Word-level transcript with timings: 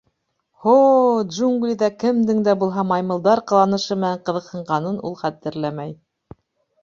Һо-о, 0.67 1.01
джунглиҙа 1.33 1.89
кемдең 2.03 2.39
дә 2.47 2.55
булһа 2.63 2.85
маймылдар 2.93 3.41
ҡыланышы 3.51 3.97
менән 4.05 4.23
ҡыҙыҡһынғанын 4.29 4.97
ул 5.11 5.19
хәтерләмәй. 5.21 5.93